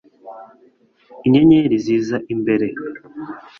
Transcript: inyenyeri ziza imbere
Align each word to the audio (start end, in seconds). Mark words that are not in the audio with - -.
inyenyeri 1.27 1.75
ziza 1.85 2.17
imbere 2.33 2.67